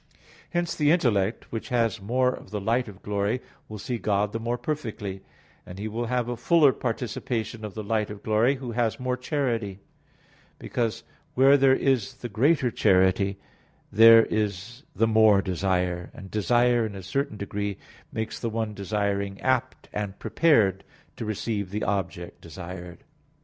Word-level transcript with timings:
Hence 0.49 0.73
the 0.73 0.89
intellect 0.89 1.51
which 1.51 1.69
has 1.69 2.01
more 2.01 2.33
of 2.33 2.49
the 2.49 2.59
light 2.59 2.87
of 2.87 3.03
glory 3.03 3.39
will 3.69 3.77
see 3.77 3.99
God 3.99 4.33
the 4.33 4.39
more 4.39 4.57
perfectly; 4.57 5.21
and 5.63 5.77
he 5.77 5.87
will 5.87 6.07
have 6.07 6.27
a 6.27 6.35
fuller 6.35 6.73
participation 6.73 7.63
of 7.63 7.75
the 7.75 7.83
light 7.83 8.09
of 8.09 8.23
glory 8.23 8.55
who 8.55 8.71
has 8.71 8.99
more 8.99 9.15
charity; 9.15 9.77
because 10.57 11.03
where 11.35 11.55
there 11.55 11.75
is 11.75 12.15
the 12.15 12.29
greater 12.29 12.71
charity, 12.71 13.37
there 13.91 14.25
is 14.25 14.81
the 14.95 15.05
more 15.05 15.39
desire; 15.39 16.09
and 16.15 16.31
desire 16.31 16.83
in 16.83 16.95
a 16.95 17.03
certain 17.03 17.37
degree 17.37 17.77
makes 18.11 18.39
the 18.39 18.49
one 18.49 18.73
desiring 18.73 19.39
apt 19.41 19.87
and 19.93 20.17
prepared 20.17 20.83
to 21.15 21.25
receive 21.25 21.69
the 21.69 21.83
object 21.83 22.41
desired. 22.41 23.03